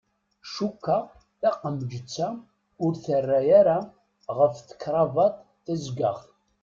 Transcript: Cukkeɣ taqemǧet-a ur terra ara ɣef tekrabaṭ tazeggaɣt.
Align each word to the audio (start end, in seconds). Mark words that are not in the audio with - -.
Cukkeɣ 0.53 1.03
taqemǧet-a 1.39 2.29
ur 2.83 2.93
terra 3.03 3.39
ara 3.59 3.77
ɣef 4.37 4.55
tekrabaṭ 4.67 5.35
tazeggaɣt. 5.65 6.25